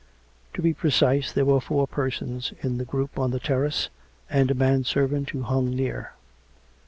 [0.55, 3.89] To be precise, there were four persons in the group on the terrace,
[4.31, 6.13] and a man servant who hung near.